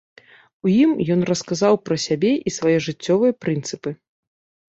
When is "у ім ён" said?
0.67-1.19